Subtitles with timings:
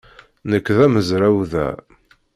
[0.49, 1.67] Nekk d amezraw da.